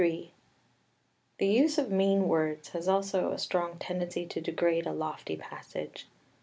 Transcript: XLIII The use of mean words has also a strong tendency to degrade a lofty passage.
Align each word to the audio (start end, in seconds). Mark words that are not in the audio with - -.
XLIII 0.01 0.31
The 1.37 1.45
use 1.47 1.77
of 1.77 1.91
mean 1.91 2.27
words 2.27 2.69
has 2.69 2.87
also 2.87 3.29
a 3.33 3.37
strong 3.37 3.77
tendency 3.77 4.25
to 4.25 4.41
degrade 4.41 4.87
a 4.87 4.93
lofty 4.93 5.37
passage. 5.37 6.07